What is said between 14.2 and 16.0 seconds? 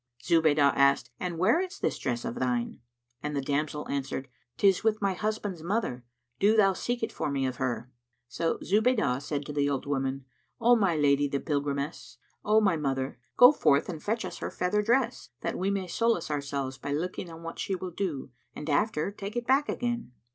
us her feather dress, that we may